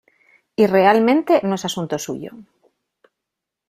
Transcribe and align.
Y 0.55 0.65
realmente, 0.65 1.41
no 1.43 1.53
es 1.53 1.65
asunto 1.65 1.99
suyo. 1.99 2.31